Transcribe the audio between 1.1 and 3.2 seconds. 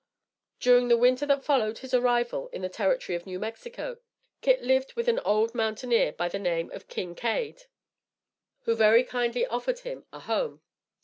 that followed his arrival in the territory